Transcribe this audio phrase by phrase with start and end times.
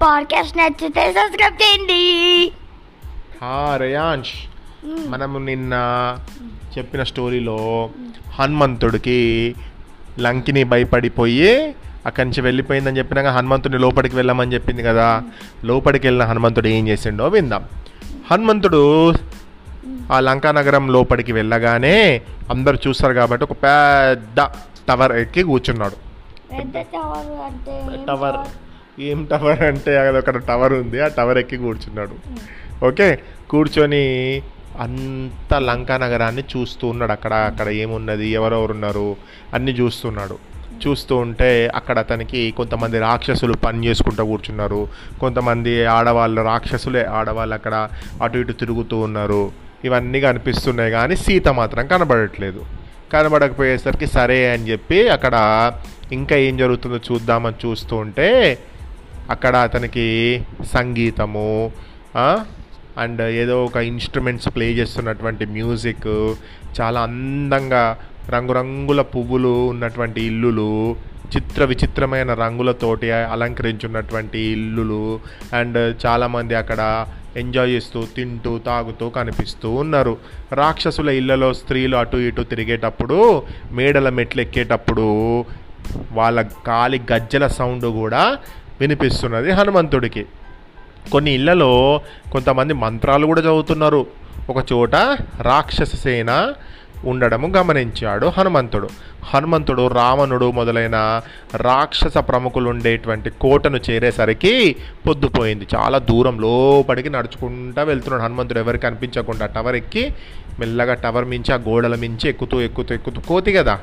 [0.00, 2.52] Podcast నచ్చితే subscribe చేయండి.
[3.76, 4.34] రేయాంష్
[5.08, 5.74] మనము నిన్న
[6.78, 7.90] చెప్పిన స్టోరీలో
[8.38, 9.54] హనుమంతుడికి
[10.20, 11.74] లంకిని భయపడిపోయి
[12.06, 15.22] అక్కడి నుంచి వెళ్ళిపోయిందని చెప్పినాక హనుమంతుడిని లోపలికి వెళ్ళమని చెప్పింది కదా.
[15.64, 17.64] లోపలికి వెళ్ళిన హనుమంతుడు ఏం చేసిండో విందాం.
[18.30, 19.14] హనుమంతుడు
[20.12, 24.40] ఆ లంకా నగరం లోపలికి వెళ్ళగానే అందరు చూస్తారు కాబట్టి ఒక పెద్ద
[24.88, 25.96] టవర్ ఎక్కి కూర్చున్నాడు.
[26.58, 27.74] పెద్ద టవర్ అంటే
[29.00, 32.14] ఏం టవర్ అంటే అక్కడ టవర్ ఉంది ఆ టవర్ ఎక్కి కూర్చున్నాడు.
[32.84, 33.18] ఓకే?
[33.50, 34.42] కూర్చొని
[34.80, 37.12] అంత లంకా నగరాన్ని చూస్తూ ఉన్నాడు.
[37.12, 39.16] అక్కడ అక్కడ ఏమున్నది ఎవరెవరు ఉన్నారు
[39.54, 40.38] అన్నీ చూస్తున్నాడు.
[40.86, 44.88] చూస్తూ ఉంటే అక్కడ అతనికి కొంతమంది రాక్షసులు పని చేసుకుంటూ కూర్చున్నారు.
[45.20, 47.88] కొంతమంది ఆడవాళ్ళు రాక్షసులే ఆడవాళ్ళు అక్కడ
[48.22, 49.50] అటు ఇటు తిరుగుతూ ఉన్నారు.
[49.84, 52.64] ఇవన్నీ కనిపిస్తున్నాయి కానీ సీత మాత్రం కనబడట్లేదు.
[53.12, 55.36] కనబడకపోయేసరికి సరే అని చెప్పి అక్కడ
[56.12, 58.58] ఇంకా ఏం జరుగుతుందో చూద్దామని చూస్తూ ఉంటే
[59.30, 60.06] అక్కడ అతనికి
[60.74, 61.72] సంగీతము
[62.98, 66.34] అండ్ ఏదో ఒక ఇన్స్ట్రుమెంట్స్ ప్లే చేస్తున్నటువంటి మ్యూజిక్
[66.80, 67.98] చాలా అందంగా
[68.30, 70.96] రంగురంగుల పువ్వులు ఉన్నటువంటి ఇల్లులు
[71.36, 75.20] చిత్ర విచిత్రమైన రంగులతోటి అలంకరించున్నటువంటి ఇల్లులు
[75.52, 80.16] అండ్ చాలామంది అక్కడ ఎంజాయ్ చేస్తూ తింటూ తాగుతూ కనిపిస్తూ ఉన్నారు.
[80.52, 83.42] రాక్షసుల ఇళ్ళలో స్త్రీలు అటు ఇటు తిరిగేటప్పుడు
[83.72, 85.08] మేడల మెట్లు ఎక్కేటప్పుడు
[86.12, 88.38] వాళ్ళ కాలి గజ్జల సౌండ్ కూడా
[88.80, 90.26] వినిపిస్తున్నది హనుమంతుడికి.
[91.12, 92.00] కొన్ని ఇళ్ళలో
[92.32, 94.06] కొంతమంది మంత్రాలు కూడా చదువుతున్నారు.
[94.50, 94.94] ఒక చోట
[95.40, 96.52] రాక్షస సేన
[97.04, 98.88] ఉండడము గమనించాడు హనుమంతుడు.
[99.24, 101.20] హనుమంతుడు రావణుడు మొదలైన
[101.56, 104.76] రాక్షస ప్రముఖులు ఉండేటువంటి కోటను చేరేసరికి
[105.08, 105.66] పొద్దుపోయింది.
[105.76, 108.58] చాలా దూరం లోపలికి నడుచుకుంటా వెళ్తున్నాడు హనుమంతుడు.
[108.58, 110.14] ఎవరికి కనిపించకుండా టవర్ ఎక్కి
[110.58, 113.80] మెల్లగా టవర్ మించి ఆ గోడల మించి ఎక్కుతూ ఎక్కుతూ ఎక్కుతూ కోతి కదా.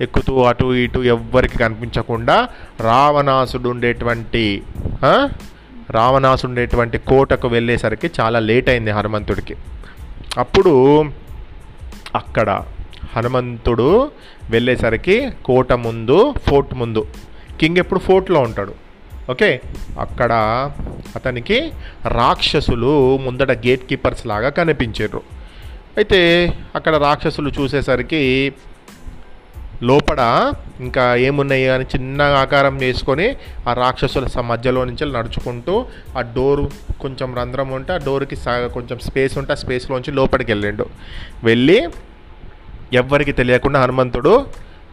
[0.00, 2.48] ఎక్కుతూ అటు ఇటు ఎవ్వరికి కనిపించకుండా
[2.80, 4.62] రావణాసుడు ఉండేటువంటి
[5.90, 9.56] రావణాసుడు ఉండేటువంటి కోటకు వెళ్ళేసరికి చాలా లేట్ అయింది హనుమంతుడికి.
[10.38, 11.04] అప్పుడు
[12.14, 12.62] అక్కడ
[13.16, 14.10] హనుమంతుడు
[14.50, 17.06] వెళ్ళేసరికి కోట ముందు ఫోర్ట్ ముందు
[17.60, 18.74] కింగ్ ఎప్పుడు ఫోర్ట్లో ఉంటాడు.
[19.30, 19.60] ఓకే?
[20.00, 20.32] అక్కడ
[21.16, 21.72] అతనికి
[22.08, 25.22] రాక్షసులు ముందట గేట్ కీపర్స్ లాగా కనిపించారు
[25.96, 28.52] అయితే అక్కడ రాక్షసులు చూసేసరికి
[29.82, 33.36] లోపల ఇంకా ఏమున్నాయి అని చిన్న ఆకారం చేసుకొని
[33.68, 35.86] ఆ రాక్షసుల మధ్యలో నుంచి నడుచుకుంటూ
[36.18, 36.66] ఆ డోర్
[37.00, 40.86] కొంచెం రంధ్రం ఉంటే ఆ డోర్కి కొంచెం స్పేస్ ఉంటే ఆ స్పేస్లోంచి లోపలికి వెళ్ళిండు.
[41.44, 41.88] వెళ్ళి
[42.92, 44.46] ఎవ్వరికి తెలియకుండా హనుమంతుడు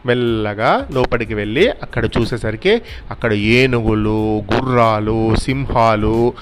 [0.06, 6.32] మెల్లగా లోపలికి వెళ్ళి అక్కడ చూసేసరికి అక్కడ ఏనుగులు గుర్రాలు సింహాలు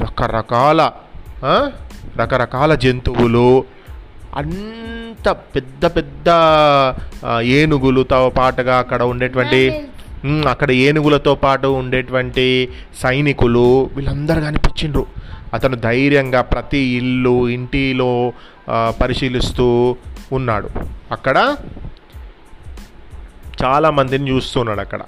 [0.00, 0.90] రకరకాల
[2.16, 3.64] రకరకాల జంతువులు
[4.36, 6.28] అంత పెద్ద పెద్ద
[7.40, 9.84] ఏనుగులతో పాటుగా అక్కడ ఉండేటువంటి
[10.48, 12.68] అక్కడ ఏనుగులతో పాటు ఉండేటువంటి
[13.02, 15.06] సైనికులు వీళ్ళందరూ కనిపించిండ్రు.
[15.54, 18.32] అతను ధైర్యంగా ప్రతి ఇల్లు ఇంటిలో
[19.02, 19.96] పరిశీలిస్తూ
[20.32, 20.68] ఉన్నాడు.
[21.10, 21.56] అక్కడ
[23.64, 25.00] చాలా మందిని చూస్తున్నాడు అక్కడ.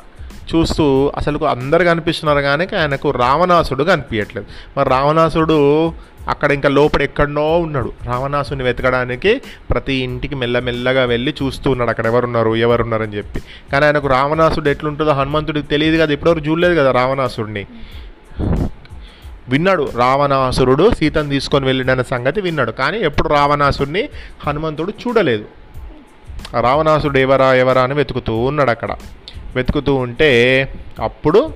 [0.54, 4.46] చూస్తూ అసలు అందరు కనిపిస్తున్నారు కానీ ఆయనకు రావణాసుడు కనిపించట్లేదు
[4.76, 5.92] మరి రావణాసుడు
[6.28, 7.92] అక్కడ ఇంకా లోపల ఎక్కడనో ఉన్నాడు.
[8.06, 9.40] రావణాసుని వెతకడానికి
[9.70, 11.90] ప్రతి ఇంటికి మెల్లమెల్లగా వెళ్ళి చూస్తూ ఉన్నాడు.
[11.90, 12.56] అక్కడ ఎవరున్నారు?
[12.56, 13.40] ఎవరున్నారని చెప్పి.
[13.72, 16.12] కానీ ఆయనకు రావణాసుడు ఎట్లుంటుందో హనుమంతుడికి తెలియదు కదా.
[16.12, 17.66] ఇప్పటివరకు చూడలేదు కదా రావణాసుడిని.
[19.48, 19.88] విన్నాడు.
[19.96, 22.72] రావణాసురుడు సీతను తీసుకొని వెళ్ళిన సంగతి విన్నాడు.
[22.72, 24.08] కానీ ఎప్పుడు రావణాసుడిని
[24.46, 25.44] హనుమంతుడు చూడలేదు.
[26.60, 28.94] రావణాసుడు ఎవరా ఎవరా అని వెతుకుతూ ఉన్నాడు అక్కడ.
[29.56, 30.68] వెతుకుతూ ఉంటే
[31.02, 31.52] అప్పుడు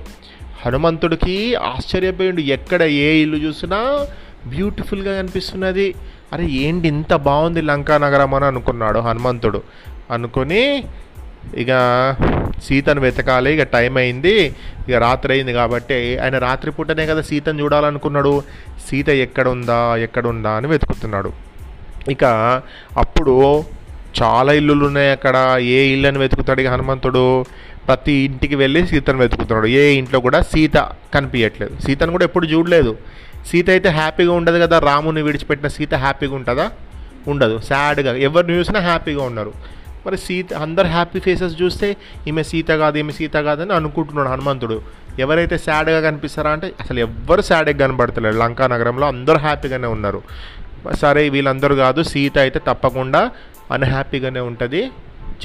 [0.65, 2.41] హనుమంతుడికి ఆశ్చర్యపోయిండు.
[2.41, 4.07] ఎక్కడ ఏ ఇల్లు చూసినా
[4.47, 5.95] బ్యూటిఫుల్గా కనిపిస్తున్నది
[6.33, 9.61] అరే ఏంటి ఇంత బాగుంది లంకా నగరం అని అనుకున్నాడు హనుమంతుడు.
[10.11, 10.83] అనుకొని
[11.55, 11.67] ఇక
[12.63, 14.55] సీతను వెతకాలి ఇక టైం అయింది
[14.87, 18.43] ఇక రాత్రి అయింది కాబట్టి ఆయన రాత్రిపూటనే కదా సీతను చూడాలనుకున్నాడు.
[18.89, 21.31] సీత ఎక్కడుందా ఎక్కడుందా అని వెతుకుతున్నాడు.
[22.09, 22.23] ఇక
[22.97, 23.63] అప్పుడు
[24.23, 25.57] చాలా ఇల్లులు ఉన్నాయి అక్కడ.
[25.61, 27.45] ఏ ఇల్లు అని వెతుకుతాడు ఇక హనుమంతుడు?
[27.87, 29.65] ప్రతి ఇంటికి వెళ్ళి సీతను వెతుకుతున్నాడు.
[29.67, 30.77] ఏ ఇంట్లో కూడా సీత
[31.13, 31.81] కనిపించట్లేదు.
[31.81, 32.97] సీతను కూడా ఎప్పుడు చూడలేదు.
[33.47, 34.79] సీత అయితే హ్యాపీగా ఉండదు కదా?
[34.79, 36.71] రాముని విడిచిపెట్టిన సీత హ్యాపీగా ఉంటుందా?
[37.27, 37.59] ఉండదు.
[37.59, 38.15] సాడ్గా.
[38.15, 39.53] ఎవరిని చూసినా హ్యాపీగా ఉన్నారు
[40.05, 41.97] మరి సీత అందరు హ్యాపీ ఫేసెస్ చూస్తే
[42.27, 44.81] ఈమె సీత కాదు ఈమె సీత కాదని అనుకుంటున్నాడు హనుమంతుడు.
[45.19, 48.37] ఎవరైతే సాడ్గా కనిపిస్తారా అంటే అసలు ఎవ్వరు సాడ్గా కనబడతలేరు.
[48.37, 50.21] లంకా నగరంలో అందరూ హ్యాపీగానే ఉన్నారు.
[51.01, 52.03] సరే వీళ్ళందరూ కాదు.
[52.03, 53.31] సీత అయితే తప్పకుండా
[53.71, 54.91] అన్హ్యాపీగానే ఉంటుంది.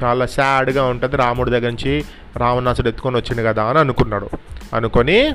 [0.03, 2.05] చాలా సాడ్గా ఉంటుంది రాముడి దగ్గర నుంచి
[2.37, 4.29] రావణాసుడు ఎత్తుకొని వచ్చిండు కదా అని అనుకున్నాడు.
[4.75, 5.33] అనుకొని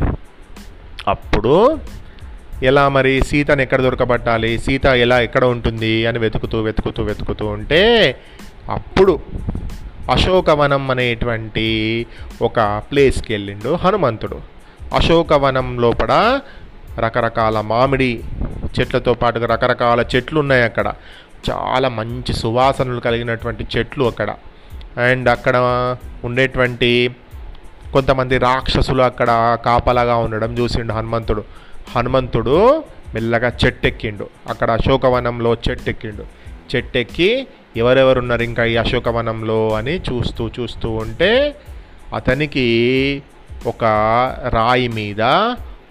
[1.08, 1.80] అప్పుడు
[2.64, 4.60] ఎలా మరి సీతను ఎక్కడ దొరకబట్టాలి?
[4.60, 6.06] సీత ఎలా ఎక్కడ ఉంటుంది?
[6.06, 8.16] అని వెతుకుతూ వెతుకుతూ వెతుకుతూ ఉంటే
[8.72, 9.20] అప్పుడు
[10.12, 12.06] అశోకవనం అనేటువంటి
[12.42, 14.42] ఒక ప్లేస్కి వెళ్ళిండు హనుమంతుడు.
[14.96, 16.40] అశోకవనం లోపల
[17.00, 18.24] రకరకాల మామిడి
[18.80, 20.94] చెట్లతో పాటుగా రకరకాల చెట్లు ఉన్నాయి అక్కడ.
[21.50, 24.36] చాలా మంచి సువాసనలు కలిగినటువంటి చెట్లు అక్కడ.
[24.98, 25.58] అండ్ అక్కడ
[26.24, 27.16] ఉండేటువంటి
[27.94, 31.44] కొంతమంది రాక్షసులు అక్కడ కాపలాగా ఉండడం చూసిండు హనుమంతుడు.
[31.96, 34.30] హనుమంతుడు మెల్లగా చెట్టెక్కిండు.
[34.50, 36.26] అక్కడ అశోకవనంలో చెట్టెక్కిండు.
[36.76, 37.48] చెట్టెక్కి
[37.78, 41.56] ఎవరెవరు ఉన్నారు ఇంకా ఈ అశోకవనంలో అని చూస్తూ చూస్తూ ఉంటే
[42.16, 43.24] అతనికి
[43.68, 43.84] ఒక
[44.50, 45.22] రాయి మీద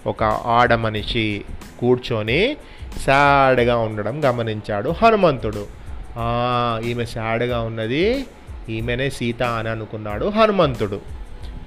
[0.06, 1.44] ఒక ఆడ మనిషి
[1.80, 2.56] కూర్చొని
[3.06, 5.66] సాడ్గా ఉండడం గమనించాడు హనుమంతుడు.
[6.88, 8.26] ఈమె సాడ్గా ఉన్నది
[8.68, 11.00] ఈమెనే సీత అని అనుకున్నాడు హనుమంతుడు.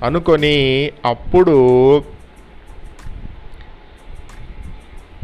[0.04, 2.04] అనుకొని అప్పుడు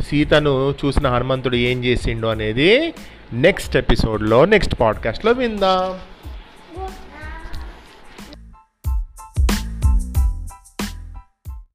[0.01, 2.93] సీతను చూసిన హనుమంతుడు ఏం చేసిండు అనేది
[3.33, 6.10] నెక్స్ట్ ఎపిసోడ్లో నెక్స్ట్ పాడ్కాస్ట్లో విందాం.